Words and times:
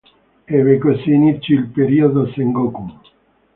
Ebbe 0.47 0.79
così 0.79 1.11
inizio 1.13 1.59
il 1.59 1.67
periodo 1.67 2.25
Sengoku. 2.31 2.91